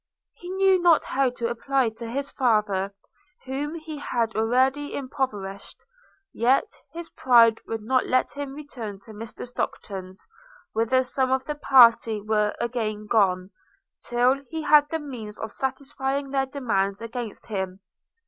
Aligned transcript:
He 0.33 0.49
knew 0.49 0.81
not 0.81 1.05
how 1.05 1.29
to 1.29 1.47
apply 1.49 1.89
to 1.89 2.09
his 2.09 2.31
father, 2.31 2.91
whom 3.45 3.75
he 3.75 3.99
had 3.99 4.35
already 4.35 4.95
impoverished; 4.95 5.85
yet 6.33 6.65
his 6.91 7.11
pride 7.11 7.61
would 7.67 7.83
not 7.83 8.07
let 8.07 8.31
him 8.31 8.55
return 8.55 8.99
to 9.01 9.11
Mr 9.13 9.47
Stockton's, 9.47 10.27
whither 10.73 11.03
some 11.03 11.29
of 11.29 11.43
the 11.45 11.53
party 11.53 12.19
were 12.19 12.55
again 12.59 13.05
gone, 13.05 13.51
till 14.03 14.41
he 14.49 14.63
had 14.63 14.89
the 14.89 14.97
means 14.97 15.37
of 15.39 15.51
satisfying 15.51 16.31
their 16.31 16.47
demands 16.47 16.99
against 16.99 17.45
him. 17.45 17.81